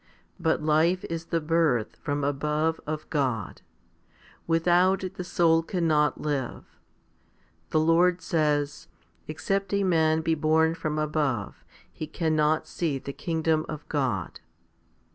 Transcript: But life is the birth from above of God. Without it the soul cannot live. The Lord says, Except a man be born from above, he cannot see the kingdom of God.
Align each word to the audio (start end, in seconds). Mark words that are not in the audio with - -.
But 0.39 0.63
life 0.63 1.03
is 1.11 1.25
the 1.25 1.39
birth 1.39 1.95
from 1.97 2.23
above 2.23 2.81
of 2.87 3.07
God. 3.11 3.61
Without 4.47 5.03
it 5.03 5.13
the 5.13 5.23
soul 5.23 5.61
cannot 5.61 6.19
live. 6.19 6.65
The 7.69 7.79
Lord 7.79 8.19
says, 8.19 8.87
Except 9.27 9.71
a 9.75 9.83
man 9.83 10.21
be 10.21 10.33
born 10.33 10.73
from 10.73 10.97
above, 10.97 11.63
he 11.93 12.07
cannot 12.07 12.65
see 12.67 12.97
the 12.97 13.13
kingdom 13.13 13.63
of 13.69 13.87
God. 13.89 14.39